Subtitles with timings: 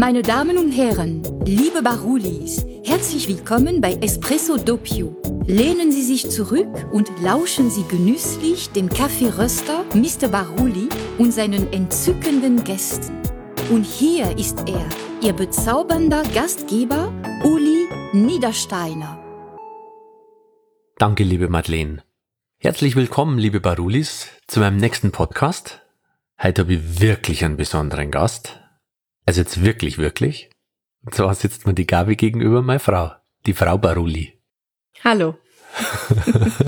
[0.00, 5.14] Meine Damen und Herren, liebe Barulis, herzlich willkommen bei Espresso Doppio.
[5.44, 10.28] Lehnen Sie sich zurück und lauschen Sie genüsslich dem Kaffeeröster Mr.
[10.28, 13.14] Baruli und seinen entzückenden Gästen.
[13.68, 14.88] Und hier ist er,
[15.20, 17.12] Ihr bezaubernder Gastgeber
[17.44, 19.22] Uli Niedersteiner.
[20.96, 22.02] Danke, liebe Madeleine.
[22.56, 25.82] Herzlich willkommen, liebe Barulis, zu meinem nächsten Podcast.
[26.42, 28.59] Heute habe ich wirklich einen besonderen Gast.
[29.30, 30.50] Also jetzt wirklich, wirklich.
[31.04, 33.12] Und zwar sitzt mir die Gabi gegenüber, meine Frau,
[33.46, 34.36] die Frau Baruli.
[35.04, 35.38] Hallo.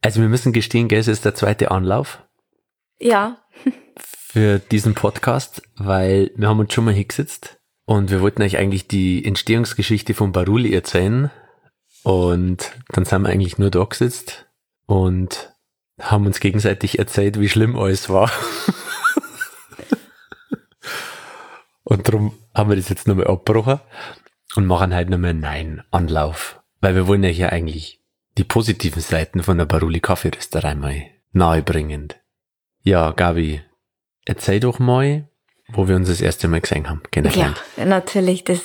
[0.00, 2.22] also wir müssen gestehen, gell, es ist der zweite Anlauf.
[2.98, 3.42] Ja.
[4.00, 8.88] für diesen Podcast, weil wir haben uns schon mal hingesetzt und wir wollten euch eigentlich
[8.88, 11.30] die Entstehungsgeschichte von Baruli erzählen.
[12.04, 14.46] Und dann sind wir eigentlich nur da gesetzt
[14.86, 15.52] und
[16.00, 18.32] haben uns gegenseitig erzählt, wie schlimm alles war.
[21.88, 23.80] Und darum haben wir das jetzt nochmal abgebrochen
[24.56, 26.60] und machen halt nochmal einen neuen Anlauf.
[26.82, 28.02] Weil wir wollen ja hier eigentlich
[28.36, 32.12] die positiven Seiten von der Baruli Kaffeerösterei mal nahebringen.
[32.82, 33.62] Ja, Gabi,
[34.26, 35.28] erzähl doch mal,
[35.68, 37.64] wo wir uns das erste Mal gesehen haben, kennengelernt.
[37.78, 38.60] Ja, natürlich, das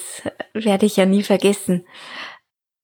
[0.54, 1.88] werde ich ja nie vergessen.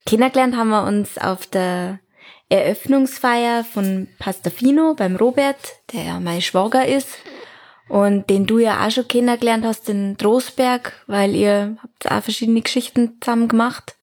[0.05, 1.99] Kennengelernt haben wir uns auf der
[2.47, 7.17] Eröffnungsfeier von Pastafino beim Robert, der ja mein Schwager ist
[7.89, 12.61] und den du ja auch schon kennengelernt hast in Trostberg, weil ihr habt auch verschiedene
[12.61, 13.95] Geschichten zusammen gemacht.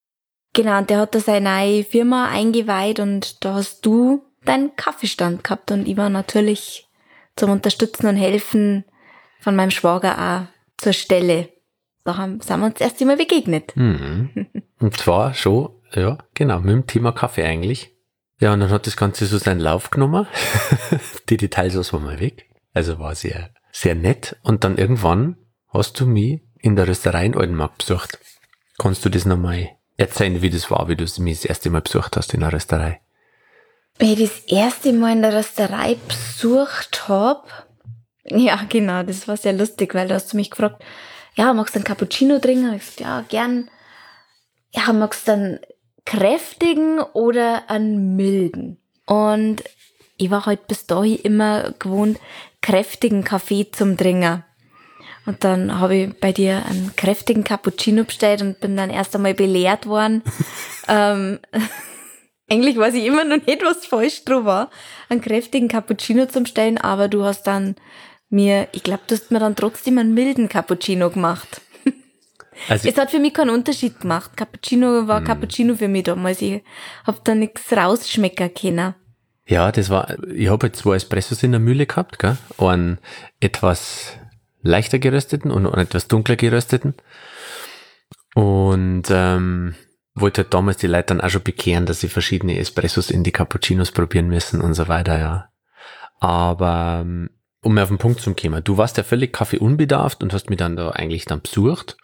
[0.52, 5.44] Genau, und der hat da seine neue Firma eingeweiht und da hast du deinen Kaffeestand
[5.44, 6.88] gehabt und ich war natürlich
[7.36, 8.84] zum Unterstützen und Helfen
[9.40, 11.50] von meinem Schwager auch zur Stelle.
[12.04, 13.76] Da haben, sind wir uns erst einmal begegnet.
[13.76, 14.30] Mhm.
[14.78, 17.96] Und zwar schon, ja, genau, mit dem Thema Kaffee eigentlich.
[18.38, 20.26] Ja, und dann hat das Ganze so seinen Lauf genommen.
[21.30, 22.50] Die Details lassen wir mal weg.
[22.74, 24.36] Also war sehr sehr nett.
[24.42, 25.36] Und dann irgendwann
[25.68, 28.18] hast du mich in der Rösterei in Oldenmark besucht.
[28.78, 32.16] Kannst du das nochmal erzählen, wie das war, wie du mich das erste Mal besucht
[32.16, 33.00] hast in der Rösterei?
[33.98, 37.66] Wie ich das erste Mal in der Rösterei besucht hab,
[38.28, 40.82] ja, genau, das war sehr lustig, weil da hast du mich gefragt,
[41.34, 42.72] ja, magst du einen Cappuccino trinken?
[42.72, 43.70] Ich gesagt, ja, gern.
[44.72, 45.60] Ja, magst du einen
[46.04, 48.78] kräftigen oder einen milden?
[49.06, 49.62] Und
[50.16, 52.18] ich war halt bis dahin immer gewohnt,
[52.66, 54.42] kräftigen Kaffee zum Trinken.
[55.24, 59.34] Und dann habe ich bei dir einen kräftigen Cappuccino bestellt und bin dann erst einmal
[59.34, 60.22] belehrt worden.
[60.88, 61.38] ähm,
[62.50, 64.70] eigentlich weiß ich immer noch nicht, was falsch dran war,
[65.08, 67.76] einen kräftigen Cappuccino zum Stellen, aber du hast dann
[68.30, 71.60] mir, ich glaube, du hast mir dann trotzdem einen milden Cappuccino gemacht.
[72.70, 74.34] Also es hat für mich keinen Unterschied gemacht.
[74.34, 75.26] Cappuccino war hm.
[75.26, 76.40] Cappuccino für mich damals.
[76.40, 76.62] Ich
[77.06, 78.94] hab da nichts rausschmecken können.
[79.46, 82.36] Ja, das war, ich habe jetzt zwei Espressos in der Mühle gehabt, gell?
[82.58, 82.98] Einen
[83.38, 84.18] etwas
[84.62, 86.94] leichter gerösteten und einen etwas dunkler gerösteten.
[88.34, 89.76] Und ähm,
[90.14, 93.32] wollte halt damals die Leute dann auch schon bekehren, dass sie verschiedene Espressos in die
[93.32, 95.48] Cappuccinos probieren müssen und so weiter, ja.
[96.18, 97.30] Aber ähm,
[97.62, 100.58] um mir auf den Punkt zu kommen, du warst ja völlig kaffeeunbedarft und hast mich
[100.58, 101.96] dann da eigentlich dann besucht.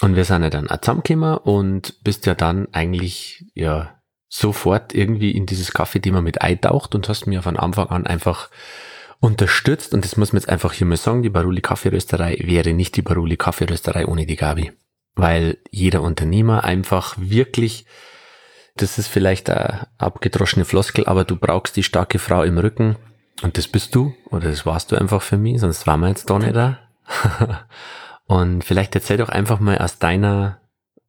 [0.00, 3.99] Und wir sind ja dann auch zusammengekommen und bist ja dann eigentlich, ja,
[4.30, 8.48] sofort irgendwie in dieses Kaffeethema mit eintaucht und hast mir von Anfang an einfach
[9.18, 9.92] unterstützt.
[9.92, 13.02] Und das muss man jetzt einfach hier mal sagen, die Baruli Kaffeerösterei wäre nicht die
[13.02, 14.72] Baruli Kaffeerösterei ohne die Gabi.
[15.16, 17.86] Weil jeder Unternehmer einfach wirklich,
[18.76, 22.96] das ist vielleicht eine abgedroschene Floskel, aber du brauchst die starke Frau im Rücken.
[23.42, 26.30] Und das bist du, oder das warst du einfach für mich, sonst waren wir jetzt
[26.30, 26.78] da nicht da.
[28.26, 30.60] und vielleicht erzähl doch einfach mal aus deiner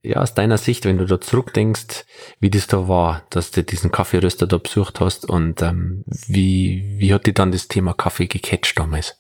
[0.04, 2.06] ja, aus deiner Sicht, wenn du da zurückdenkst,
[2.40, 7.14] wie das da war, dass du diesen Kaffeeröster da besucht hast und ähm, wie, wie
[7.14, 9.18] hat dir dann das Thema Kaffee gecatcht damals?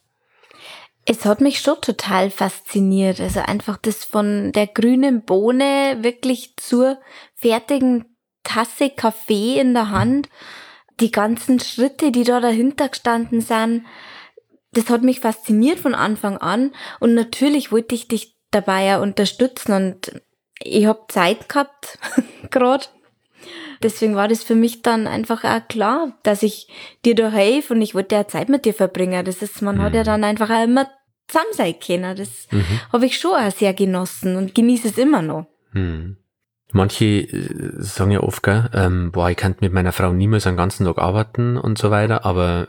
[1.05, 3.19] Es hat mich schon total fasziniert.
[3.19, 6.99] Also einfach das von der grünen Bohne wirklich zur
[7.33, 8.05] fertigen
[8.43, 10.29] Tasse Kaffee in der Hand.
[10.99, 13.85] Die ganzen Schritte, die da dahinter gestanden sind,
[14.73, 16.71] das hat mich fasziniert von Anfang an.
[16.99, 20.21] Und natürlich wollte ich dich dabei ja unterstützen und
[20.63, 21.97] ich habe Zeit gehabt,
[22.51, 22.85] gerade.
[23.83, 26.67] Deswegen war das für mich dann einfach auch klar, dass ich
[27.03, 29.25] dir da helfe und ich wollte ja Zeit mit dir verbringen.
[29.25, 29.81] Das ist, man mhm.
[29.81, 30.05] hat ja mhm.
[30.05, 30.87] dann einfach auch immer
[31.27, 32.15] zusammen sein können.
[32.15, 32.63] Das mhm.
[32.93, 35.47] habe ich schon auch sehr genossen und genieße es immer noch.
[35.73, 36.17] Mhm.
[36.73, 40.57] Manche äh, sagen ja oft, gell, ähm, boah, ich kann mit meiner Frau niemals einen
[40.57, 42.67] ganzen Tag arbeiten und so weiter, aber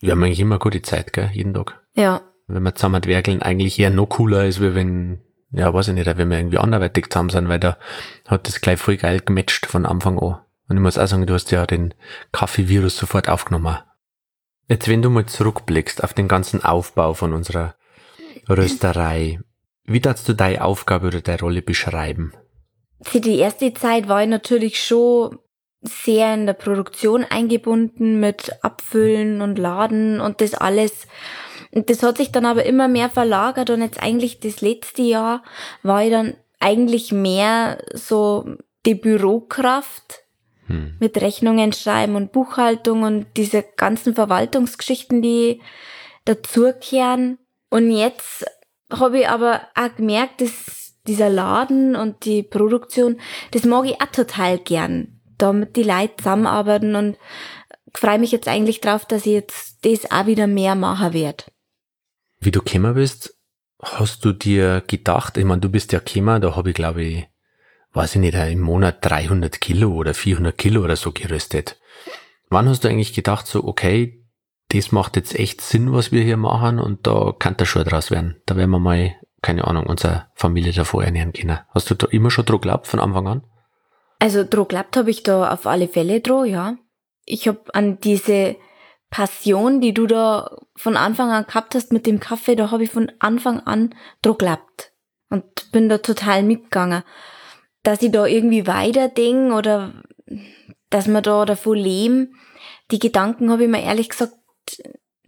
[0.00, 1.82] wir haben eigentlich immer gute Zeit, gell, jeden Tag.
[1.94, 2.22] Ja.
[2.46, 5.20] Wenn wir zusammen werkeln, eigentlich eher noch cooler, als wenn
[5.56, 7.78] ja, weiß ich nicht, wenn wir irgendwie anderweitig zusammen sind, weil da
[8.26, 10.38] hat das gleich voll geil gematcht von Anfang an.
[10.68, 11.94] Und ich muss auch sagen, du hast ja den
[12.32, 13.78] Kaffee-Virus sofort aufgenommen.
[14.68, 17.74] Jetzt, wenn du mal zurückblickst auf den ganzen Aufbau von unserer
[18.48, 19.40] Rösterei.
[19.84, 22.32] Wie darfst du deine Aufgabe oder deine Rolle beschreiben?
[23.00, 25.38] Für die erste Zeit war ich natürlich schon
[25.82, 31.06] sehr in der Produktion eingebunden mit Abfüllen und Laden und das alles.
[31.76, 35.42] Und das hat sich dann aber immer mehr verlagert und jetzt eigentlich das letzte Jahr
[35.82, 38.46] war ich dann eigentlich mehr so
[38.86, 40.22] die Bürokraft
[40.68, 40.96] hm.
[40.98, 45.60] mit Rechnungen schreiben und Buchhaltung und diese ganzen Verwaltungsgeschichten, die
[46.24, 47.36] dazukehren.
[47.68, 48.46] Und jetzt
[48.90, 53.20] habe ich aber auch gemerkt, dass dieser Laden und die Produktion,
[53.50, 57.18] das mag ich auch total gern, da mit die Leute zusammenarbeiten und
[57.94, 61.44] freue mich jetzt eigentlich drauf, dass ich jetzt das auch wieder mehr machen werde.
[62.38, 63.36] Wie du gekommen bist,
[63.82, 67.28] hast du dir gedacht, ich meine, du bist ja gekommen, da habe ich glaube ich,
[67.92, 71.78] weiß ich nicht, im Monat 300 Kilo oder 400 Kilo oder so geröstet.
[72.48, 74.22] Wann hast du eigentlich gedacht, so, okay,
[74.68, 78.10] das macht jetzt echt Sinn, was wir hier machen und da kann der schon draus
[78.10, 78.40] werden.
[78.46, 81.58] Da werden wir mal, keine Ahnung, unsere Familie davor ernähren können.
[81.70, 83.42] Hast du da immer schon Druck geglaubt von Anfang an?
[84.18, 86.76] Also Druck geglaubt habe ich da auf alle Fälle drauf, ja.
[87.24, 88.56] Ich habe an diese
[89.10, 92.90] Passion, die du da von Anfang an gehabt hast mit dem Kaffee, da habe ich
[92.90, 94.92] von Anfang an Druck geglaubt
[95.30, 97.02] und bin da total mitgegangen.
[97.82, 100.02] Dass ich da irgendwie weiter denke oder
[100.90, 102.34] dass wir da davon leben,
[102.90, 104.34] die Gedanken habe ich mir ehrlich gesagt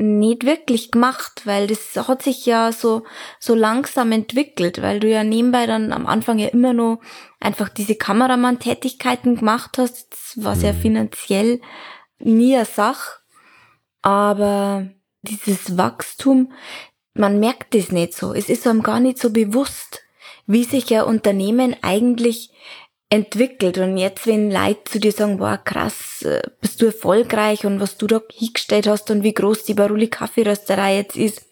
[0.00, 3.02] nicht wirklich gemacht, weil das hat sich ja so,
[3.40, 7.00] so langsam entwickelt, weil du ja nebenbei dann am Anfang ja immer nur
[7.40, 10.76] einfach diese Kameramann-Tätigkeiten gemacht hast, was ja mhm.
[10.76, 11.60] finanziell
[12.20, 13.17] nie eine Sache,
[14.02, 14.88] aber
[15.22, 16.52] dieses Wachstum,
[17.14, 20.02] man merkt es nicht so, es ist einem gar nicht so bewusst,
[20.46, 22.50] wie sich ein Unternehmen eigentlich
[23.10, 23.78] entwickelt.
[23.78, 27.96] Und jetzt, wenn Leute zu dir sagen, wow, krass, äh, bist du erfolgreich und was
[27.96, 31.46] du da hingestellt hast und wie groß die Baruli Kaffeerösterei jetzt ist.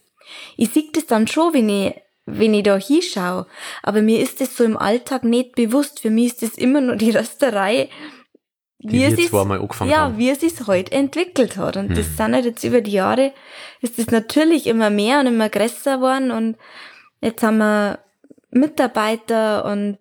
[0.57, 1.95] Ich sehe das dann schon, wenn ich,
[2.27, 3.47] wenn ich da hinschaue.
[3.83, 6.01] Aber mir ist das so im Alltag nicht bewusst.
[6.01, 7.89] Für mich ist das immer nur die Rösterei,
[8.87, 10.19] die wie es zweimal angefangen ja, haben.
[10.19, 11.77] wie es sich heute entwickelt hat.
[11.77, 11.97] Und hm.
[11.97, 13.33] das sind halt jetzt über die Jahre,
[13.81, 16.57] ist das natürlich immer mehr und immer größer geworden und
[17.21, 17.99] jetzt haben wir
[18.51, 19.99] Mitarbeiter und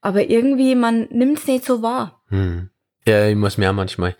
[0.00, 2.20] aber irgendwie, man nimmt es nicht so wahr.
[2.28, 2.70] Hm.
[3.06, 4.14] Ja, ich muss mir auch manchmal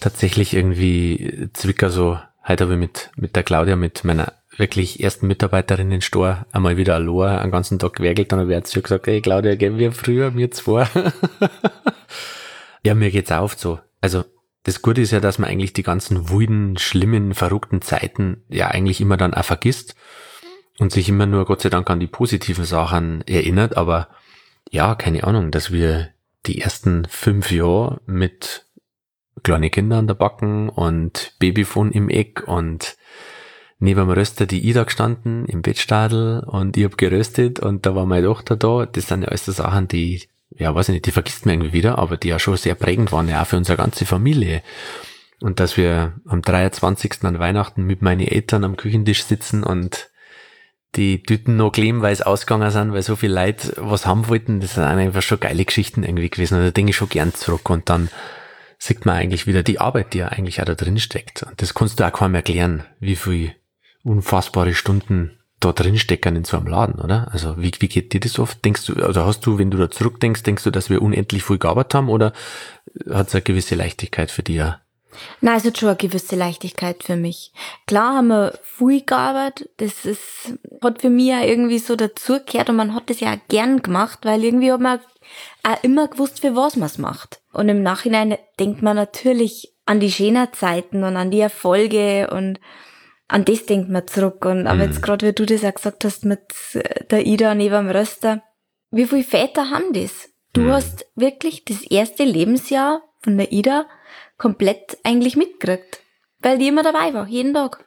[0.00, 5.26] tatsächlich irgendwie zwicker so, heute habe ich mit, mit der Claudia, mit meiner wirklich ersten
[5.26, 8.80] Mitarbeiterin in Store einmal wieder allein einen ganzen Tag gewerkelt und dann habe ich zu
[8.82, 10.88] gesagt, hey Claudia, gehen wir früher, mir zwei.
[12.86, 13.80] ja, mir geht's auch oft so.
[14.00, 14.24] Also,
[14.62, 19.00] das Gute ist ja, dass man eigentlich die ganzen wilden, schlimmen, verrückten Zeiten ja eigentlich
[19.00, 19.94] immer dann auch vergisst
[20.78, 24.08] und sich immer nur Gott sei Dank an die positiven Sachen erinnert, aber
[24.70, 26.10] ja, keine Ahnung, dass wir
[26.46, 28.66] die ersten fünf Jahre mit
[29.42, 32.96] kleinen Kindern an der Backen und Babyfon im Eck und
[33.78, 38.06] neben dem Röster die Ida gestanden im Bettstadel und ich hab geröstet und da war
[38.06, 38.86] meine Tochter da.
[38.86, 41.72] Das sind ja alles so Sachen, die, ja, weiß ich nicht, die vergisst man irgendwie
[41.72, 44.62] wieder, aber die ja schon sehr prägend waren, ja auch für unsere ganze Familie.
[45.40, 47.24] Und dass wir am 23.
[47.24, 50.08] an Weihnachten mit meinen Eltern am Küchentisch sitzen und
[50.94, 54.60] die Tüten noch kleben, weil es ausgegangen sind, weil so viele Leute was haben wollten.
[54.60, 56.58] Das sind einfach schon geile Geschichten irgendwie gewesen.
[56.58, 57.68] Und da denke ich schon gern zurück.
[57.68, 58.08] Und dann
[58.78, 61.42] sieht man eigentlich wieder die Arbeit, die ja eigentlich auch da drin steckt.
[61.42, 63.52] Und das kannst du auch kaum erklären, wie viel
[64.04, 67.28] unfassbare Stunden da drin stecken in so einem Laden, oder?
[67.32, 68.64] Also wie, wie geht dir das oft?
[68.64, 71.58] Denkst du, oder hast du, wenn du da zurückdenkst, denkst du, dass wir unendlich viel
[71.58, 72.32] gearbeitet haben oder
[73.10, 74.62] hat es eine gewisse Leichtigkeit für dich?
[75.40, 77.52] Nein, es hat schon eine gewisse Leichtigkeit für mich.
[77.86, 82.76] Klar haben wir viel gearbeitet, das ist, hat für mich ja irgendwie so dazugehört und
[82.76, 85.00] man hat das ja auch gern gemacht, weil irgendwie hat man
[85.62, 87.40] auch immer gewusst, für was man es macht.
[87.52, 92.60] Und im Nachhinein denkt man natürlich an die schönen Zeiten und an die Erfolge und
[93.28, 94.44] an das denkt man zurück.
[94.44, 94.82] Und aber mhm.
[94.82, 96.40] jetzt gerade, wie du das auch gesagt hast mit
[97.10, 98.42] der Ida neben dem Röster,
[98.90, 100.28] wie viele Väter haben das?
[100.52, 100.72] Du mhm.
[100.72, 103.86] hast wirklich das erste Lebensjahr von der Ida
[104.38, 106.00] komplett eigentlich mitgekriegt.
[106.40, 107.84] Weil die immer dabei war, jeden Tag.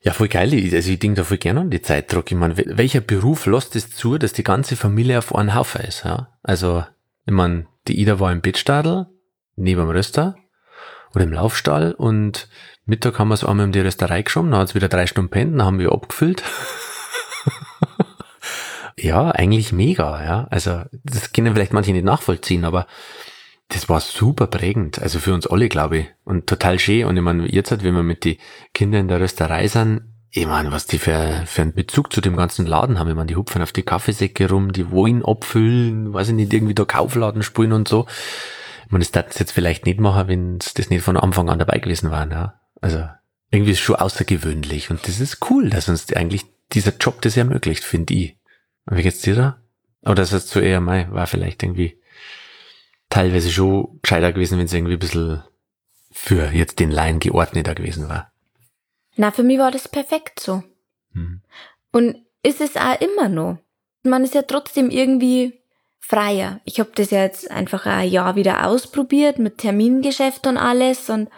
[0.00, 0.52] Ja, voll geil.
[0.72, 2.30] Also ich denke da voll gerne an die Zeitdruck.
[2.30, 6.04] Ich meine, welcher Beruf lässt es zu, dass die ganze Familie auf einen Haufen ist?
[6.04, 6.32] Ja?
[6.42, 6.84] Also,
[7.24, 9.06] ich meine, die Ida war im Bettstadel,
[9.56, 10.36] neben dem Röster
[11.14, 12.48] oder im Laufstall und
[12.86, 15.30] Mittag haben wir es einmal in die Rösterei geschoben, dann hat es wieder drei Stunden
[15.30, 16.44] pennt, dann haben wir abgefüllt.
[18.96, 20.46] ja, eigentlich mega, ja.
[20.50, 22.86] Also, das können vielleicht manche nicht nachvollziehen, aber
[23.68, 26.06] das war super prägend, also für uns alle, glaube ich.
[26.24, 27.06] Und total schön.
[27.06, 28.36] Und ich meine, jetzt halt, wenn wir mit den
[28.72, 32.36] Kindern in der Rösterei sind, ich meine, was die für, für einen Bezug zu dem
[32.36, 33.08] ganzen Laden haben.
[33.08, 36.74] Ich meine, die hupfen auf die Kaffeesäcke rum, die Wein abfüllen, weiß ich nicht, irgendwie
[36.74, 38.06] da Kaufladen spielen und so.
[38.84, 41.78] Ich meine, das darf jetzt vielleicht nicht machen, wenn das nicht von Anfang an dabei
[41.78, 42.30] gewesen war.
[42.30, 42.60] Ja.
[42.80, 43.08] Also
[43.50, 47.36] irgendwie ist es schon außergewöhnlich und das ist cool, dass uns eigentlich dieser Job das
[47.36, 48.36] ermöglicht, finde ich.
[48.86, 49.60] Wie geht's dir da?
[50.02, 51.98] Oder ist das zu eher mein, war vielleicht irgendwie
[53.08, 55.42] teilweise schon gescheiter gewesen, wenn es irgendwie ein bisschen
[56.12, 58.32] für jetzt den Laien geordneter gewesen war.
[59.16, 60.62] Na, für mich war das perfekt so.
[61.12, 61.40] Hm.
[61.92, 63.58] Und ist es auch immer noch.
[64.02, 65.60] Man ist ja trotzdem irgendwie
[65.98, 66.60] freier.
[66.64, 71.28] Ich habe das ja jetzt einfach ein Jahr wieder ausprobiert mit Termingeschäft und alles und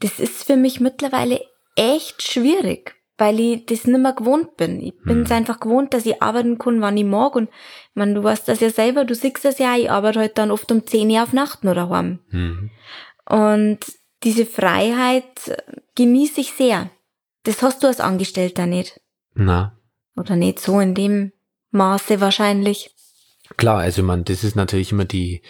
[0.00, 1.40] das ist für mich mittlerweile
[1.76, 4.80] echt schwierig, weil ich das nicht mehr gewohnt bin.
[4.80, 5.36] Ich bin es hm.
[5.38, 7.48] einfach gewohnt, dass ich arbeiten kann, wann ich mag und
[7.94, 10.70] man, du weißt das ja selber, du siehst das ja, ich arbeite halt dann oft
[10.70, 12.20] um 10 Uhr auf Nacht oder daheim.
[12.30, 12.70] Mhm.
[13.26, 13.78] Und
[14.22, 15.64] diese Freiheit
[15.94, 16.90] genieße ich sehr.
[17.44, 19.00] Das hast du als Angestellter nicht.
[19.34, 19.78] Na.
[20.16, 21.32] Oder nicht so in dem
[21.70, 22.94] Maße wahrscheinlich.
[23.56, 25.42] Klar, also man, das ist natürlich immer die,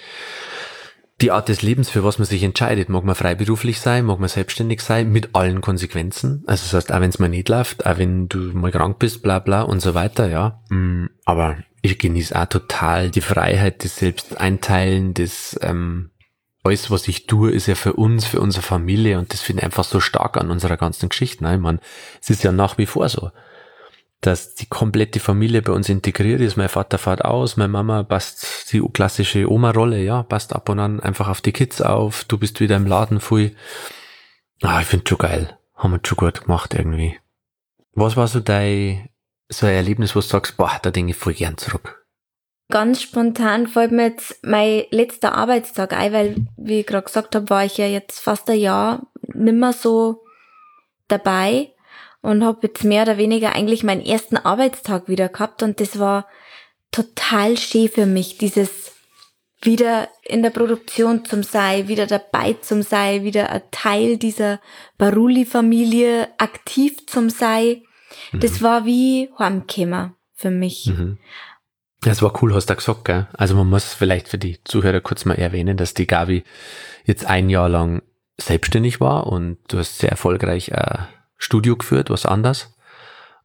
[1.21, 2.89] die Art des Lebens, für was man sich entscheidet.
[2.89, 6.45] Mag man freiberuflich sein, mag man selbstständig sein, mit allen Konsequenzen.
[6.47, 9.23] Also das heißt, auch wenn es mal nicht läuft, auch wenn du mal krank bist,
[9.23, 10.63] bla bla und so weiter, ja.
[10.69, 16.11] Mm, aber ich genieße auch total die Freiheit des Selbsteinteilen, des ähm,
[16.65, 19.65] alles, was ich tue, ist ja für uns, für unsere Familie und das finde ich
[19.65, 21.43] einfach so stark an unserer ganzen Geschichte.
[21.45, 21.55] Ne?
[21.55, 21.81] Ich meine,
[22.21, 23.31] es ist ja nach wie vor so,
[24.21, 26.57] dass die komplette Familie bei uns integriert ist.
[26.57, 31.01] Mein Vater fährt aus, meine Mama passt die klassische Oma-Rolle, ja, passt ab und an
[31.01, 33.53] einfach auf die Kids auf, du bist wieder im Laden voll.
[34.63, 35.59] Ah, ich finde schon geil.
[35.75, 37.17] Haben wir schon gut gemacht irgendwie.
[37.93, 39.09] Was war so dein,
[39.49, 42.05] so ein Erlebnis, wo du sagst, boah, da denke ich voll gern zurück?
[42.71, 47.49] Ganz spontan fällt mir jetzt mein letzter Arbeitstag ein, weil, wie ich gerade gesagt habe,
[47.49, 50.25] war ich ja jetzt fast ein Jahr nimmer so
[51.07, 51.73] dabei
[52.21, 56.27] und habe jetzt mehr oder weniger eigentlich meinen ersten Arbeitstag wieder gehabt und das war
[56.91, 58.93] total schön für mich, dieses
[59.61, 64.61] wieder in der Produktion zum sei, wieder dabei zum sei, wieder ein Teil dieser
[64.99, 67.83] Baruli-Familie aktiv zum sei.
[68.33, 68.41] Mhm.
[68.41, 70.87] Das war wie Heimkämmer für mich.
[70.87, 71.19] Mhm.
[72.03, 73.27] Das war cool, hast du gesagt, gell?
[73.33, 76.45] Also man muss vielleicht für die Zuhörer kurz mal erwähnen, dass die Gabi
[77.05, 78.03] jetzt ein Jahr lang
[78.37, 81.09] selbstständig war und du hast sehr erfolgreich ein
[81.39, 82.75] Studio geführt, was anders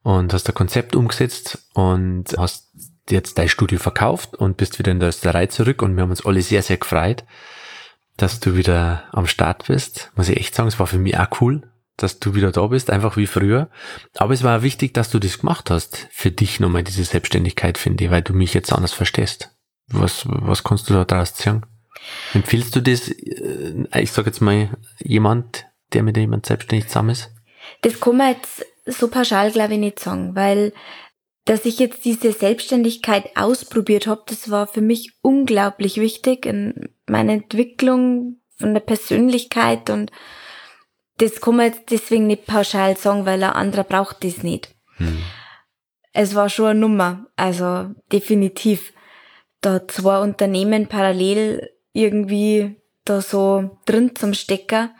[0.01, 2.71] und hast ein Konzept umgesetzt und hast
[3.09, 6.25] jetzt dein Studio verkauft und bist wieder in der Österei zurück und wir haben uns
[6.25, 7.23] alle sehr, sehr gefreut,
[8.17, 10.11] dass du wieder am Start bist.
[10.15, 12.89] Muss ich echt sagen, es war für mich auch cool, dass du wieder da bist,
[12.89, 13.69] einfach wie früher.
[14.15, 16.07] Aber es war wichtig, dass du das gemacht hast.
[16.11, 19.51] Für dich nochmal diese Selbstständigkeit, finde ich, weil du mich jetzt anders verstehst.
[19.87, 21.63] Was, was kannst du da draus sagen?
[22.33, 24.69] Empfiehlst du das, äh, ich sag jetzt mal,
[24.99, 27.32] jemand, der mit jemand selbstständig zusammen ist?
[27.81, 30.73] Das kann man jetzt so pauschal, glaube ich, nicht sagen, weil
[31.45, 37.33] dass ich jetzt diese Selbstständigkeit ausprobiert habe, das war für mich unglaublich wichtig in meiner
[37.33, 40.09] Entwicklung von der Persönlichkeit und
[41.17, 44.73] das kann man jetzt deswegen nicht pauschal sagen, weil ein anderer braucht das nicht.
[44.97, 45.21] Hm.
[46.13, 48.93] Es war schon eine Nummer, also definitiv.
[49.61, 54.91] Da zwei Unternehmen parallel irgendwie da so drin zum Stecker.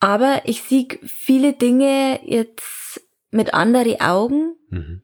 [0.00, 5.02] Aber ich sehe viele Dinge jetzt mit anderen Augen, mhm.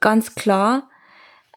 [0.00, 0.90] ganz klar.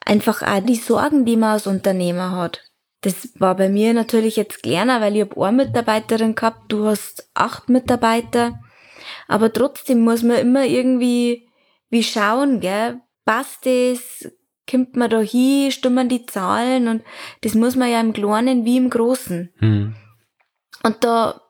[0.05, 2.63] Einfach auch die Sorgen, die man als Unternehmer hat.
[3.01, 7.29] Das war bei mir natürlich jetzt kleiner, weil ich habe eine Mitarbeiterin gehabt, du hast
[7.33, 8.59] acht Mitarbeiter.
[9.27, 11.47] Aber trotzdem muss man immer irgendwie
[11.89, 13.01] wie schauen, gell?
[13.25, 14.31] Passt das?
[14.69, 15.71] Kommt man da hin?
[15.71, 16.87] Stimmen die Zahlen?
[16.87, 17.03] Und
[17.41, 19.53] das muss man ja im Kleinen wie im Großen.
[19.59, 19.95] Mhm.
[20.83, 21.41] Und da,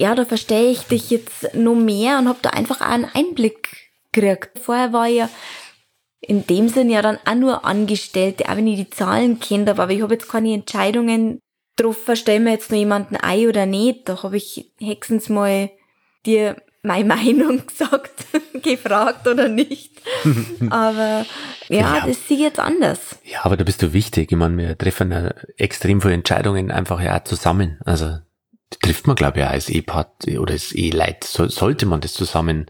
[0.00, 3.90] ja, da verstehe ich dich jetzt noch mehr und habe da einfach auch einen Einblick
[4.12, 4.58] gekriegt.
[4.58, 5.28] Vorher war ich ja
[6.20, 9.90] in dem Sinn ja dann auch nur Angestellte, auch wenn ich die Zahlen kenne, aber
[9.90, 11.40] ich habe jetzt keine Entscheidungen
[11.76, 14.08] getroffen, stellen wir jetzt noch jemanden ein oder nicht.
[14.08, 15.70] Da habe ich hexens mal
[16.24, 18.24] dir meine Meinung gesagt,
[18.62, 20.00] gefragt oder nicht.
[20.70, 21.26] aber
[21.68, 23.18] ja, ja, das sehe ich jetzt anders.
[23.24, 24.32] Ja, aber da bist du wichtig.
[24.32, 27.78] Ich meine, wir treffen ja extrem viele Entscheidungen einfach ja auch zusammen.
[27.84, 28.18] Also
[28.78, 31.24] trifft man, glaube ich, auch als Ehepaar oder als Eheleit.
[31.24, 32.66] So, sollte man das zusammen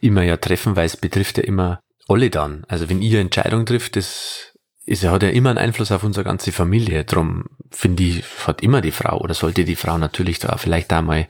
[0.00, 2.64] immer ja treffen, weil es betrifft ja immer alle dann.
[2.68, 4.54] Also wenn ihr Entscheidung trifft, das
[4.86, 7.04] ist, hat ja immer einen Einfluss auf unsere ganze Familie.
[7.04, 11.02] Drum finde ich, hat immer die Frau oder sollte die Frau natürlich da vielleicht da
[11.02, 11.26] mal,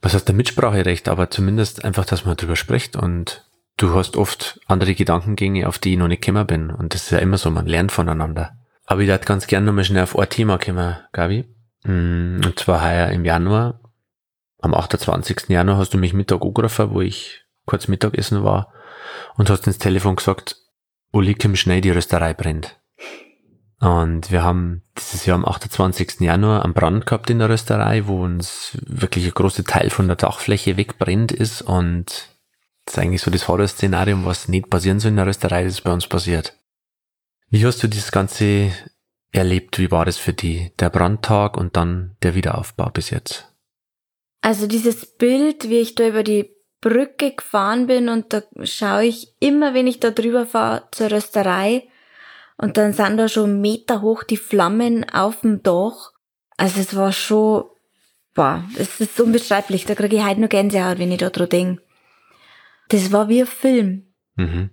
[0.00, 4.60] was heißt der Mitspracherecht, aber zumindest einfach, dass man darüber spricht und du hast oft
[4.66, 6.70] andere Gedankengänge, auf die ich noch nicht gekommen bin.
[6.70, 8.52] Und das ist ja immer so, man lernt voneinander.
[8.86, 11.53] Aber ich würde ganz gerne nochmal schnell auf ein Thema kommen, Gabi.
[11.84, 13.80] Mm, und zwar heuer im Januar.
[14.60, 15.48] Am 28.
[15.48, 18.72] Januar hast du mich Mittag angerufen, wo ich kurz Mittagessen war
[19.36, 20.56] und hast ins Telefon gesagt,
[21.12, 22.80] Uli, komm schnell, die Rösterei brennt.
[23.80, 26.20] Und wir haben dieses Jahr am 28.
[26.20, 30.16] Januar einen Brand gehabt in der Rösterei, wo uns wirklich ein großer Teil von der
[30.16, 32.28] Dachfläche wegbrennt ist und
[32.86, 35.92] ist eigentlich so das Horrorszenarium, was nicht passieren soll in der Rösterei, das ist bei
[35.92, 36.56] uns passiert.
[37.50, 38.72] Wie hast du dieses Ganze
[39.34, 39.78] erlebt?
[39.78, 40.72] Wie war das für die?
[40.78, 43.52] Der Brandtag und dann der Wiederaufbau bis jetzt?
[44.40, 49.34] Also dieses Bild, wie ich da über die Brücke gefahren bin und da schaue ich
[49.40, 51.88] immer, wenn ich da drüber fahre, zur Rösterei
[52.56, 56.12] und dann sind da schon Meter hoch die Flammen auf dem Dach.
[56.56, 57.64] Also es war schon,
[58.34, 59.86] boah, es ist unbeschreiblich.
[59.86, 61.82] Da kriege ich heute nur Gänsehaut, wenn ich da dran denke.
[62.90, 64.70] Das war wie ein Film, mhm.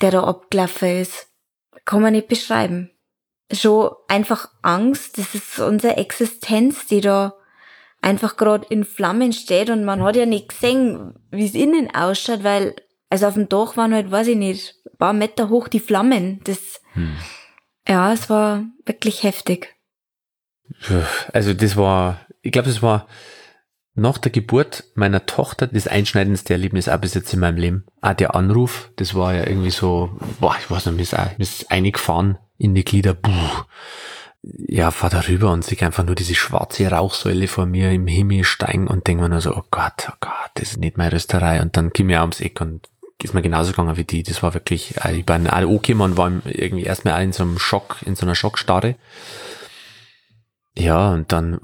[0.00, 1.28] der da abgelaufen ist.
[1.84, 2.90] Kann man nicht beschreiben.
[3.52, 7.34] Schon einfach Angst, das ist unsere Existenz, die da
[8.00, 12.44] einfach gerade in Flammen steht und man hat ja nicht gesehen, wie es innen ausschaut,
[12.44, 12.76] weil,
[13.10, 16.40] also auf dem Dach waren halt, weiß ich nicht, ein paar Meter hoch die Flammen.
[16.44, 17.16] Das, hm.
[17.88, 19.74] ja, es war wirklich heftig.
[21.32, 23.06] Also das war, ich glaube, das war
[23.94, 27.84] nach der Geburt meiner Tochter das einschneidendste Erlebnis auch bis jetzt in meinem Leben.
[28.00, 30.10] Auch der Anruf, das war ja irgendwie so,
[30.40, 33.30] boah, ich weiß nicht, mir ist, auch, mir ist eingefahren in die Glieder, buh
[34.68, 38.88] ja, fahr darüber und sehe einfach nur diese schwarze Rauchsäule vor mir im Himmel steigen
[38.88, 41.62] und denke mir nur so, oh Gott, oh Gott, das ist nicht meine Rösterei.
[41.62, 42.88] Und dann ging mir ums Eck und
[43.22, 44.22] ist mir genauso gegangen wie die.
[44.22, 47.58] Das war wirklich, äh, ich bin alle angekommen und war irgendwie erstmal in so einem
[47.58, 48.96] Schock, in so einer Schockstarre.
[50.76, 51.60] Ja, und dann,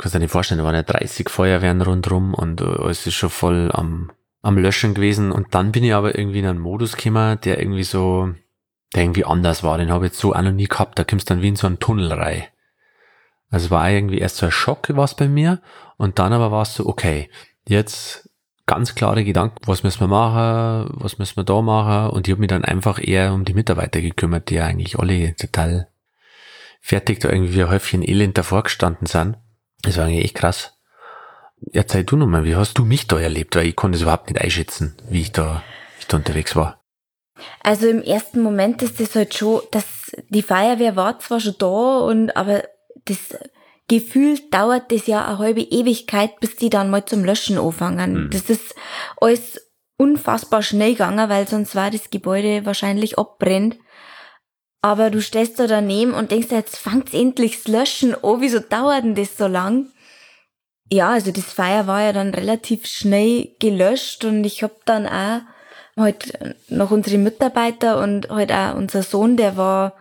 [0.00, 3.30] kannst dir nicht vorstellen, da waren ja 30 Feuerwehren rundrum und äh, es ist schon
[3.30, 4.10] voll am,
[4.42, 5.30] am Löschen gewesen.
[5.30, 8.32] Und dann bin ich aber irgendwie in einen Modus gekommen, der irgendwie so,
[8.94, 9.78] der irgendwie anders war.
[9.78, 10.98] Den habe ich jetzt so auch noch nie gehabt.
[10.98, 12.44] Da kommst du dann wie in so einen Tunnel rein.
[13.50, 15.60] Also war irgendwie erst so ein Schock was bei mir
[15.96, 17.28] und dann aber war es so, okay,
[17.66, 18.30] jetzt
[18.64, 22.40] ganz klare Gedanken, was müssen wir machen, was müssen wir da machen und ich habe
[22.40, 25.88] mich dann einfach eher um die Mitarbeiter gekümmert, die ja eigentlich alle total
[26.80, 29.36] fertig da irgendwie wie ein Häufchen Elend davor gestanden sind.
[29.82, 30.76] Das war eigentlich echt krass.
[31.72, 33.54] Erzähl du nochmal, wie hast du mich da erlebt?
[33.56, 35.62] Weil ich konnte es überhaupt nicht einschätzen, wie ich da,
[35.96, 36.82] wie ich da unterwegs war.
[37.62, 41.98] Also im ersten Moment ist das halt schon, dass die Feuerwehr war zwar schon da
[41.98, 42.64] und aber
[43.06, 43.36] das
[43.88, 48.24] gefühlt dauert das ja eine halbe Ewigkeit, bis die dann mal zum Löschen anfangen.
[48.24, 48.30] Mhm.
[48.30, 48.74] Das ist
[49.20, 53.78] alles unfassbar schnell gegangen, weil sonst war das Gebäude wahrscheinlich abbrennt.
[54.82, 59.04] Aber du stehst da daneben und denkst, jetzt fangt's endlich das Löschen an, wieso dauert
[59.04, 59.90] denn das so lang?
[60.90, 65.42] Ja, also das Feuer war ja dann relativ schnell gelöscht und ich hab dann auch
[65.96, 69.94] halt noch unsere Mitarbeiter und halt auch unser Sohn, der war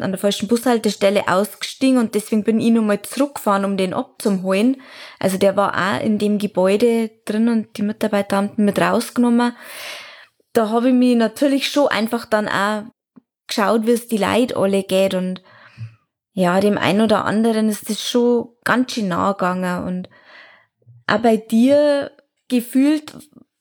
[0.00, 4.80] an der falschen Bushaltestelle ausgestiegen und deswegen bin ich nochmal zurückgefahren, um den abzuholen.
[5.20, 9.54] Also der war auch in dem Gebäude drin und die Mitarbeiter haben ihn mit rausgenommen.
[10.52, 12.84] Da habe ich mich natürlich schon einfach dann auch
[13.46, 15.42] geschaut, wie es die Leute alle geht und
[16.32, 20.08] ja, dem einen oder anderen ist das schon ganz schön nahe gegangen und
[21.06, 22.10] auch bei dir
[22.48, 23.14] gefühlt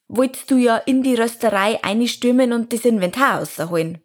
[0.08, 4.02] wolltest du ja in die Rösterei einstürmen und das Inventar rausholen.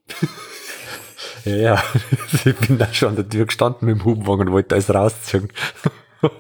[1.45, 1.85] ja, ja,
[2.45, 5.53] ich bin da schon an der Tür gestanden mit dem Hubwagen und wollte alles rausziehen.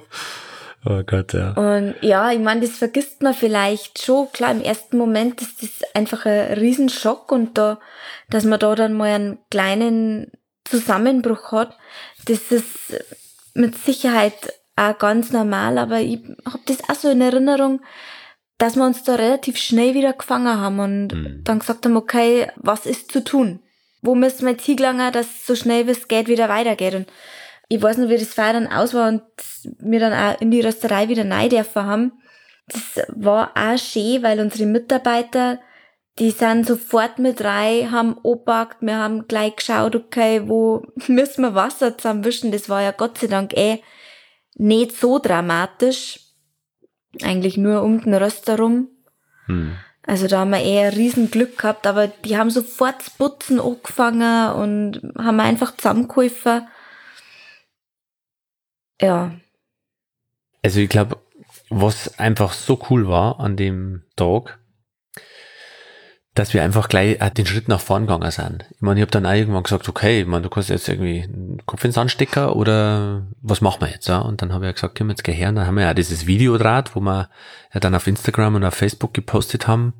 [0.84, 1.52] oh Gott, ja.
[1.52, 4.30] Und ja, ich meine, das vergisst man vielleicht schon.
[4.32, 7.78] Klar, im ersten Moment ist das einfach ein Riesenschock und da,
[8.30, 10.32] dass man da dann mal einen kleinen
[10.64, 11.76] Zusammenbruch hat,
[12.26, 13.04] das ist
[13.54, 14.34] mit Sicherheit
[14.76, 17.80] auch ganz normal, aber ich habe das auch so in Erinnerung,
[18.58, 21.40] dass wir uns da relativ schnell wieder gefangen haben und mhm.
[21.44, 23.60] dann gesagt haben, okay, was ist zu tun?
[24.02, 26.94] Wo müssen wir jetzt hingelangen, dass so schnell wie es geht wieder weitergeht?
[26.94, 27.08] Und
[27.68, 29.22] ich weiß noch, wie das Feier dann aus war und
[29.78, 32.12] wir dann auch in die Rösterei wieder rein dürfen haben.
[32.66, 35.58] Das war auch schön, weil unsere Mitarbeiter,
[36.18, 41.54] die sind sofort mit rein, haben opackt, wir haben gleich geschaut, okay, wo müssen wir
[41.54, 42.52] Wasser zusammenwischen?
[42.52, 43.82] Das war ja Gott sei Dank eh
[44.54, 46.20] nicht so dramatisch
[47.22, 48.88] eigentlich nur um den Röster rum.
[49.46, 49.72] Hm.
[50.02, 54.52] Also da haben wir eher riesen Glück gehabt, aber die haben sofort das Putzen angefangen
[54.54, 56.66] und haben einfach zusammengeholfen.
[59.00, 59.32] Ja.
[60.62, 61.18] Also ich glaube,
[61.70, 64.58] was einfach so cool war an dem Tag,
[66.34, 68.64] dass wir einfach gleich den Schritt nach vorn gegangen sind.
[68.70, 71.22] Ich meine, ich habe dann auch irgendwann gesagt, okay, ich meine, du kannst jetzt irgendwie
[71.22, 74.08] einen Kopf ins Anstecker oder was machen wir jetzt?
[74.08, 74.18] Ja?
[74.18, 75.48] Und dann habe ich gesagt, komm, jetzt geh her.
[75.48, 77.28] Und dann haben wir ja dieses Video draht, wo wir
[77.74, 79.94] ja dann auf Instagram und auf Facebook gepostet haben,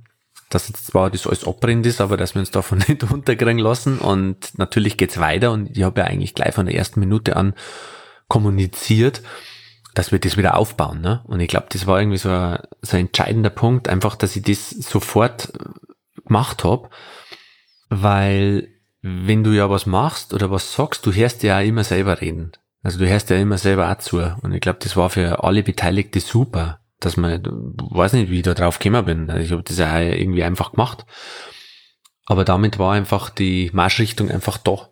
[0.49, 3.99] dass jetzt zwar das alles abbrennt ist, aber dass wir uns davon nicht unterkriegen lassen.
[3.99, 7.55] Und natürlich geht's weiter und ich habe ja eigentlich gleich von der ersten Minute an
[8.29, 9.23] kommuniziert,
[9.95, 11.01] dass wir das wieder aufbauen.
[11.01, 11.23] Ne?
[11.25, 14.43] Und ich glaube, das war irgendwie so ein, so ein entscheidender Punkt, einfach, dass ich
[14.43, 15.53] das sofort
[16.25, 16.89] gemacht habe,
[17.89, 18.69] weil
[19.01, 22.53] wenn du ja was machst oder was sagst, du hörst ja auch immer selber reden.
[22.83, 24.19] Also du hörst ja immer selber auch zu.
[24.43, 26.81] Und ich glaube, das war für alle Beteiligte super.
[27.01, 29.31] dass man, weiß nicht, wie ich da drauf gekommen bin.
[29.31, 31.07] Also ich habe das ja irgendwie einfach gemacht.
[32.27, 34.89] Aber damit war einfach die Marschrichtung einfach da,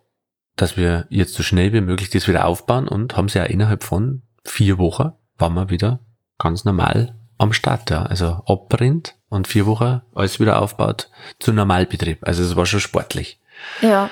[0.56, 3.84] dass wir jetzt so schnell wie möglich das wieder aufbauen und haben sie ja innerhalb
[3.84, 6.00] von vier Wochen waren wir wieder
[6.38, 8.04] ganz normal am Start, ja.
[8.04, 12.18] Also abbrennt und vier Wochen alles wieder aufbaut zu Normalbetrieb.
[12.22, 13.40] Also es war schon sportlich.
[13.82, 14.10] Ja.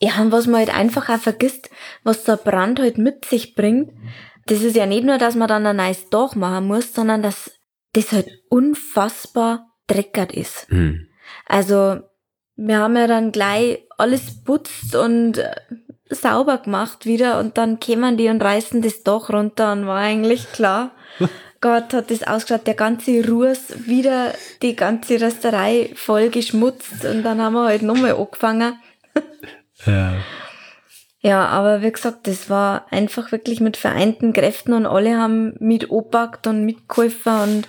[0.00, 1.70] Ja, und was man halt einfach auch vergisst,
[2.02, 3.92] was der Brand halt mit sich bringt,
[4.46, 7.52] das ist ja nicht nur, dass man dann ein neues Dach machen muss, sondern dass
[7.92, 10.66] das halt unfassbar dreckert ist.
[10.70, 11.06] Hm.
[11.46, 12.00] Also,
[12.56, 15.54] wir haben ja dann gleich alles putzt und äh,
[16.10, 20.50] sauber gemacht wieder und dann kämen die und reißen das Dach runter und war eigentlich
[20.52, 20.90] klar.
[21.60, 27.40] Gott hat das ausgeschaut, der ganze Ruß, wieder die ganze Rösterei voll geschmutzt und dann
[27.40, 28.74] haben wir halt nochmal angefangen.
[29.84, 30.14] Ja.
[31.22, 35.90] Ja, aber wie gesagt, das war einfach wirklich mit vereinten Kräften und alle haben mit
[35.90, 37.68] opackt und mitgeholfen und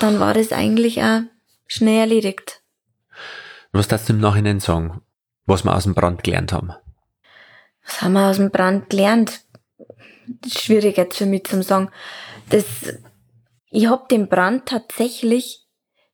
[0.00, 1.22] dann war das eigentlich auch
[1.66, 2.57] schnell erledigt.
[3.72, 5.02] Was darfst du im Nachhinein sagen,
[5.46, 6.72] was wir aus dem Brand gelernt haben?
[7.84, 9.40] Was haben wir aus dem Brand gelernt?
[10.46, 11.90] Schwierig jetzt für mich zu sagen.
[12.50, 12.64] Das,
[13.70, 15.66] ich hab den Brand tatsächlich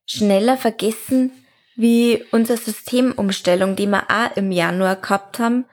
[0.05, 1.31] schneller vergessen
[1.75, 5.65] wie unsere Systemumstellung, die wir auch im Januar gehabt haben.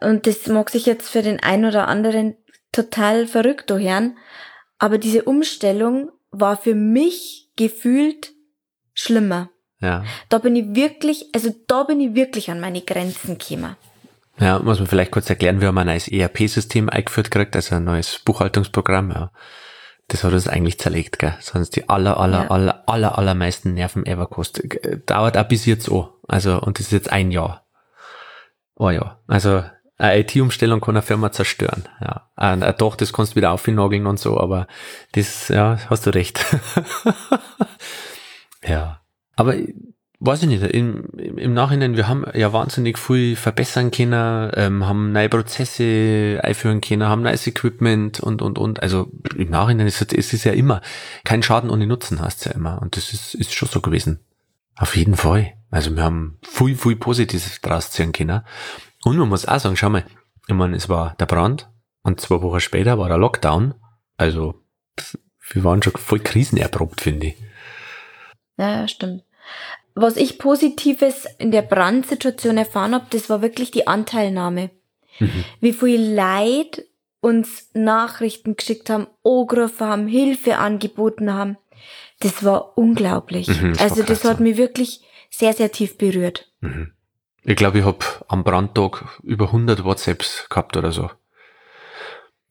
[0.00, 2.36] Und das mag sich jetzt für den einen oder anderen
[2.72, 4.16] total verrückt hören.
[4.78, 8.32] Aber diese Umstellung war für mich gefühlt
[8.94, 9.50] schlimmer.
[9.84, 10.04] Ja.
[10.30, 13.76] Da bin ich wirklich, also da bin ich wirklich an meine Grenzen gekommen.
[14.38, 17.84] Ja, muss man vielleicht kurz erklären, wir haben ein neues ERP-System eingeführt gekriegt, also ein
[17.84, 19.30] neues Buchhaltungsprogramm, ja.
[20.08, 21.34] Das hat uns eigentlich zerlegt, gell.
[21.54, 22.50] Uns die aller, aller, Ja.
[22.50, 25.08] aller, aller, allermeisten Nerven ever gekostet.
[25.08, 26.08] Dauert auch bis jetzt an.
[26.28, 27.64] Also, und das ist jetzt ein Jahr.
[28.76, 29.18] Oh ja.
[29.28, 29.64] Also,
[29.96, 31.88] eine IT-Umstellung kann eine Firma zerstören.
[32.00, 32.28] Ja.
[32.36, 34.66] Ein Dach, das kannst du wieder aufnageln und so, aber
[35.12, 36.44] das, ja, hast du recht.
[38.62, 39.00] ja.
[39.36, 39.54] Aber
[40.20, 45.12] weiß ich nicht, im, im Nachhinein, wir haben ja wahnsinnig viel verbessern können, ähm, haben
[45.12, 48.82] neue Prozesse einführen können, haben neues Equipment und, und, und.
[48.82, 50.80] Also im Nachhinein ist es, ist ja immer,
[51.24, 52.80] kein Schaden ohne Nutzen hast ja immer.
[52.80, 54.20] Und das ist, ist schon so gewesen.
[54.76, 55.52] Auf jeden Fall.
[55.70, 58.42] Also wir haben viel, viel Positives draus ziehen können.
[59.04, 60.04] Und man muss auch sagen, schau mal,
[60.46, 61.68] ich meine, es war der Brand
[62.02, 63.74] und zwei Wochen später war der Lockdown.
[64.16, 64.62] Also
[65.50, 67.36] wir waren schon voll krisenerprobt, finde ich.
[68.56, 69.24] Ja, stimmt.
[69.94, 74.70] Was ich Positives in der Brandsituation erfahren habe, das war wirklich die Anteilnahme.
[75.20, 75.44] Mhm.
[75.60, 76.84] Wie viel Leid
[77.20, 81.56] uns Nachrichten geschickt haben, angerufen haben, Hilfe angeboten haben.
[82.20, 83.48] Das war unglaublich.
[83.48, 86.50] Mhm, das war also das krass, hat mich wirklich sehr, sehr tief berührt.
[86.60, 86.92] Mhm.
[87.42, 91.10] Ich glaube, ich hab am Brandtag über 100 WhatsApps gehabt oder so.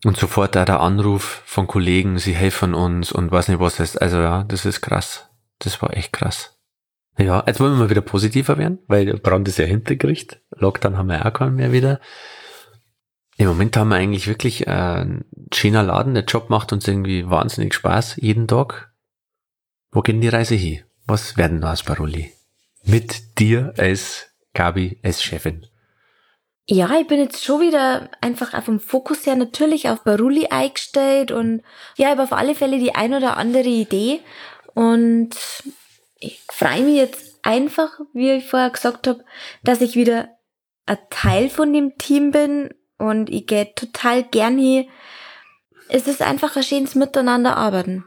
[0.05, 4.01] Und sofort auch der Anruf von Kollegen, sie helfen uns und weiß nicht was heißt.
[4.01, 5.29] Also ja, das ist krass.
[5.63, 6.57] Das war echt krass.
[7.17, 10.41] Ja, jetzt wollen wir mal wieder positiver werden, weil Brand ist ja hintergericht.
[10.51, 11.99] Lockdown haben wir auch keinen mehr wieder.
[13.37, 16.15] Im Moment haben wir eigentlich wirklich einen schöner Laden.
[16.15, 18.93] Der Job macht uns irgendwie wahnsinnig Spaß jeden Tag.
[19.91, 20.83] Wo geht denn die Reise hin?
[21.05, 22.31] Was werden da aus Baroli?
[22.83, 25.67] Mit dir als Gabi als Chefin.
[26.65, 31.31] Ja, ich bin jetzt schon wieder einfach auf dem Fokus her natürlich auf Baruli eingestellt
[31.31, 31.61] und
[31.97, 34.21] ja, habe auf alle Fälle die ein oder andere Idee
[34.73, 35.31] und
[36.19, 39.23] ich freue mich jetzt einfach, wie ich vorher gesagt habe,
[39.63, 40.29] dass ich wieder
[40.85, 44.85] ein Teil von dem Team bin und ich gehe total gern hier.
[45.89, 48.05] Es ist einfach ein schönes Miteinander arbeiten.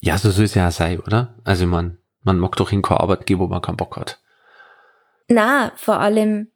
[0.00, 1.36] Ja, so soll es ja auch sein, oder?
[1.44, 4.20] Also man, man mag doch in keine Arbeit gehen, wo man keinen Bock hat.
[5.28, 6.50] Na, vor allem,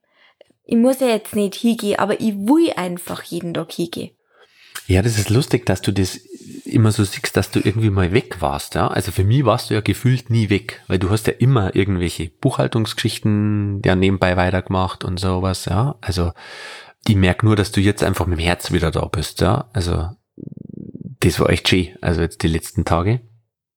[0.64, 4.16] ich muss ja jetzt nicht hingehen, aber ich will einfach jeden Tag hingehen.
[4.86, 6.20] Ja, das ist lustig, dass du das
[6.64, 8.88] immer so siehst, dass du irgendwie mal weg warst, ja.
[8.88, 12.28] Also für mich warst du ja gefühlt nie weg, weil du hast ja immer irgendwelche
[12.28, 15.96] Buchhaltungsgeschichten ja nebenbei weitergemacht und sowas, ja.
[16.00, 16.32] Also
[17.06, 19.68] ich merk nur, dass du jetzt einfach mit dem Herz wieder da bist, ja.
[19.72, 20.10] Also
[21.20, 23.20] das war echt schön, also jetzt die letzten Tage.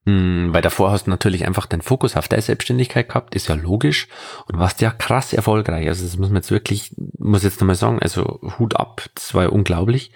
[0.08, 3.56] Hm, weil davor hast du natürlich einfach den Fokus auf deine Selbstständigkeit gehabt, ist ja
[3.56, 4.08] logisch
[4.48, 5.88] und warst ja krass erfolgreich.
[5.88, 9.44] Also das muss man jetzt wirklich, muss jetzt nochmal sagen, also Hut ab, das war
[9.44, 10.12] ja unglaublich.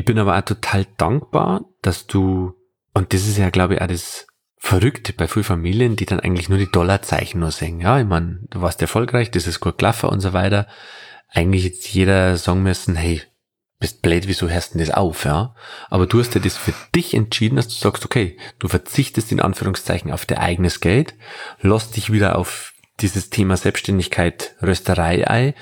[0.00, 2.54] Ich bin aber auch total dankbar, dass du,
[2.94, 6.48] und das ist ja, glaube ich, auch das Verrückte bei vielen Familien, die dann eigentlich
[6.48, 7.80] nur die Dollarzeichen nur sehen.
[7.80, 10.66] Ja, ich meine, du warst erfolgreich, das ist gut gelaufen und so weiter.
[11.28, 13.20] Eigentlich jetzt jeder sagen müssen, hey,
[13.78, 15.54] bist blöd, wieso hörst du denn das auf, ja?
[15.90, 19.40] Aber du hast ja das für dich entschieden, dass du sagst, okay, du verzichtest in
[19.42, 21.12] Anführungszeichen auf dein eigenes Geld,
[21.60, 25.52] lässt dich wieder auf dieses Thema Selbstständigkeit, Rösterei ein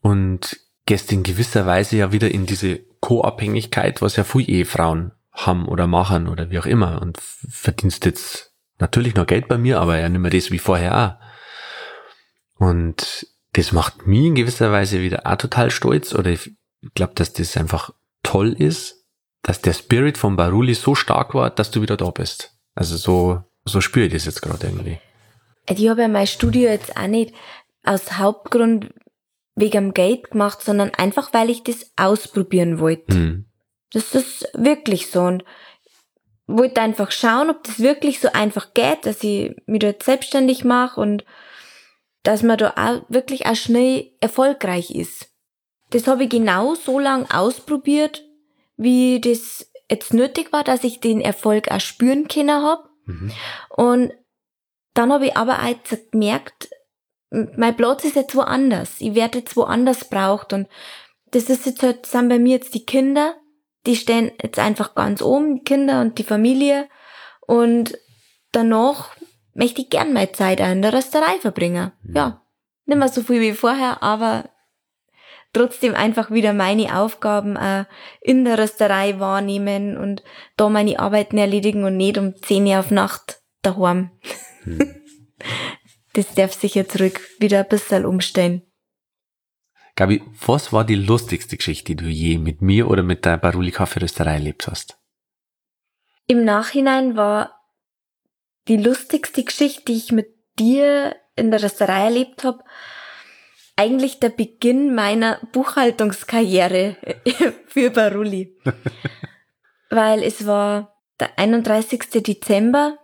[0.00, 5.66] und gehst in gewisser Weise ja wieder in diese Co-Abhängigkeit, was ja viele Ehefrauen haben
[5.66, 9.98] oder machen oder wie auch immer und verdienst jetzt natürlich noch Geld bei mir, aber
[9.98, 12.60] ja nicht mehr das wie vorher auch.
[12.60, 16.52] Und das macht mich in gewisser Weise wieder auch total stolz oder ich
[16.94, 19.06] glaube, dass das einfach toll ist,
[19.42, 22.52] dass der Spirit von Baruli so stark war, dass du wieder da bist.
[22.74, 24.98] Also so, so spüre ich das jetzt gerade irgendwie.
[25.68, 27.34] Ich habe ja mein Studio jetzt auch nicht
[27.84, 28.92] aus Hauptgrund
[29.58, 33.14] wegen dem Geld gemacht, sondern einfach, weil ich das ausprobieren wollte.
[33.14, 33.44] Mhm.
[33.92, 35.22] Das ist wirklich so.
[35.22, 35.44] Und
[36.46, 41.00] wollte einfach schauen, ob das wirklich so einfach geht, dass ich mich dort selbstständig mache
[41.00, 41.24] und
[42.22, 45.28] dass man da auch wirklich auch schnell erfolgreich ist.
[45.90, 48.24] Das habe ich genau so lange ausprobiert,
[48.76, 52.88] wie das jetzt nötig war, dass ich den Erfolg auch spüren können habe.
[53.06, 53.32] Mhm.
[53.70, 54.12] Und
[54.94, 56.70] dann habe ich aber auch gemerkt,
[57.30, 58.96] mein Platz ist jetzt woanders.
[59.00, 60.68] Ich werde jetzt woanders braucht und
[61.30, 63.34] das ist jetzt halt, sind bei mir jetzt die Kinder,
[63.86, 66.88] die stehen jetzt einfach ganz oben, die Kinder und die Familie
[67.46, 67.98] und
[68.52, 69.14] danach
[69.54, 71.92] möchte ich gern meine Zeit auch in der Rösterei verbringen.
[72.02, 72.16] Mhm.
[72.16, 72.42] Ja,
[72.86, 74.48] nicht mehr so viel wie vorher, aber
[75.52, 77.84] trotzdem einfach wieder meine Aufgaben äh,
[78.20, 80.22] in der Rösterei wahrnehmen und
[80.56, 84.10] da meine Arbeiten erledigen und nicht um 10 Uhr auf Nacht daheim.
[84.64, 84.94] Hm.
[86.12, 88.62] Das darf sich jetzt zurück wieder ein bisschen umstellen.
[89.94, 93.72] Gabi, was war die lustigste Geschichte, die du je mit mir oder mit der Baruli
[93.72, 94.96] Kaffeerösterei erlebt hast?
[96.28, 97.58] Im Nachhinein war
[98.68, 102.62] die lustigste Geschichte, die ich mit dir in der Rösterei erlebt habe,
[103.76, 106.96] eigentlich der Beginn meiner Buchhaltungskarriere
[107.66, 108.56] für Baruli.
[109.90, 112.22] Weil es war der 31.
[112.22, 112.98] Dezember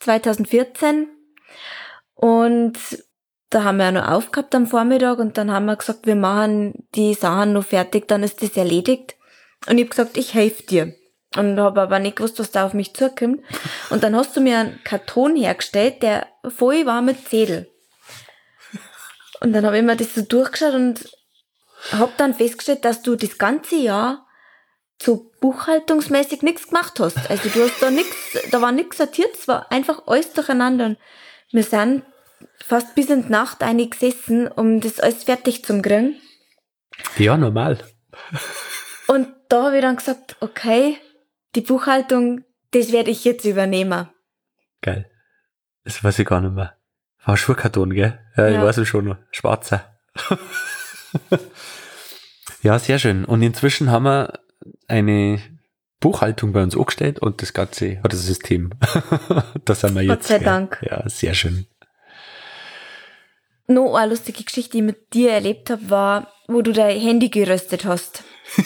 [0.00, 1.08] 2014
[2.20, 2.78] und
[3.48, 6.86] da haben wir ja noch aufgehabt am Vormittag und dann haben wir gesagt, wir machen
[6.94, 9.16] die Sachen noch fertig, dann ist das erledigt.
[9.66, 10.94] Und ich habe gesagt, ich helfe dir.
[11.36, 13.40] Und habe aber nicht gewusst, was da auf mich zukommt.
[13.88, 17.70] Und dann hast du mir einen Karton hergestellt, der voll war mit Zettel.
[19.40, 21.08] Und dann habe ich mir das so durchgeschaut und
[21.92, 24.26] habe dann festgestellt, dass du das ganze Jahr
[25.00, 27.30] so buchhaltungsmäßig nichts gemacht hast.
[27.30, 28.16] Also du hast da nichts,
[28.50, 30.86] da war nichts sortiert, es war einfach alles durcheinander.
[30.86, 30.98] Und
[31.52, 32.02] wir sind
[32.64, 36.16] fast bis in die Nacht eingesessen, um das alles fertig zu kriegen.
[37.16, 37.78] Ja, normal.
[39.06, 40.98] Und da habe ich dann gesagt, okay,
[41.54, 44.08] die Buchhaltung, das werde ich jetzt übernehmen.
[44.82, 45.10] Geil.
[45.84, 46.76] Das weiß ich gar nicht mehr.
[47.24, 48.18] War ein Schulkarton, gell?
[48.36, 48.58] Ja, ja.
[48.58, 49.16] ich weiß es schon noch.
[49.30, 49.84] Schwarzer.
[52.62, 53.24] ja, sehr schön.
[53.24, 54.40] Und inzwischen haben wir
[54.86, 55.40] eine
[56.00, 58.70] Buchhaltung bei uns angestellt und das ganze, oder das System.
[59.64, 60.10] das haben wir jetzt.
[60.10, 60.78] Gott sei Dank.
[60.82, 61.66] Ja, sehr schön.
[63.70, 67.28] Noch eine lustige Geschichte, die ich mit dir erlebt habe, war, wo du dein Handy
[67.28, 68.24] geröstet hast.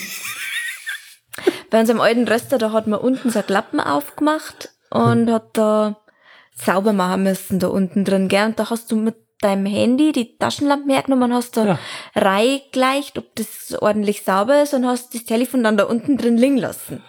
[1.70, 6.00] Bei unserem alten Röster, da hat man unten so Klappen aufgemacht und hat da
[6.54, 8.46] sauber machen müssen da unten drin, gell?
[8.46, 11.78] Und da hast du mit deinem Handy die Taschenlampe hergenommen, hast da ja.
[12.14, 16.56] reingleicht, ob das ordentlich sauber ist und hast das Telefon dann da unten drin liegen
[16.56, 17.02] lassen.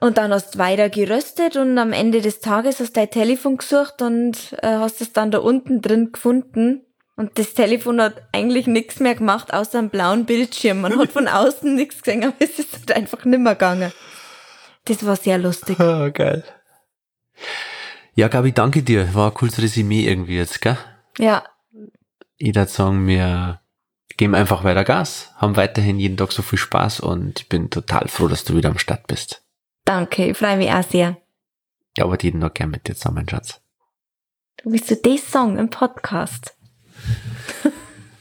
[0.00, 3.58] Und dann hast du weiter geröstet und am Ende des Tages hast du dein Telefon
[3.58, 6.86] gesucht und äh, hast es dann da unten drin gefunden.
[7.16, 10.80] Und das Telefon hat eigentlich nichts mehr gemacht, außer einem blauen Bildschirm.
[10.80, 13.92] Man hat von außen nichts gesehen, aber es ist halt einfach nimmer gegangen.
[14.86, 15.78] Das war sehr lustig.
[15.78, 16.44] Oh, geil.
[18.14, 19.14] Ja, Gabi, danke dir.
[19.14, 20.78] War ein cooles Resümee irgendwie jetzt, gell?
[21.18, 21.44] Ja.
[22.38, 23.60] Ich würde sagen, wir
[24.16, 28.08] geben einfach weiter Gas, haben weiterhin jeden Tag so viel Spaß und ich bin total
[28.08, 29.42] froh, dass du wieder am Start bist.
[29.90, 31.16] Danke, ich freue mich auch sehr.
[31.96, 33.60] Ja, aber jeden Tag gern mit dir zusammen, Schatz.
[34.62, 36.54] Du bist so das Song im Podcast.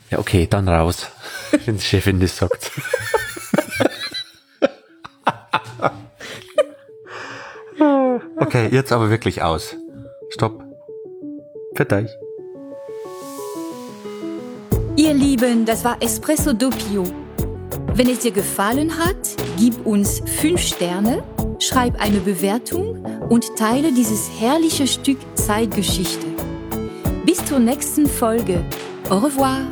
[0.09, 1.05] ja, okay, dann raus,
[1.65, 2.71] wenn die Chefin das sagt.
[8.37, 9.75] okay, jetzt aber wirklich aus.
[10.31, 10.63] Stopp.
[11.75, 12.09] Für dich.
[14.95, 17.03] Ihr Lieben, das war Espresso Doppio.
[17.93, 21.23] Wenn es dir gefallen hat, gib uns 5 Sterne
[21.59, 26.25] schreib eine Bewertung und teile dieses herrliche Stück Zeitgeschichte.
[27.25, 28.63] Bis zur nächsten Folge.
[29.09, 29.67] Au revoir.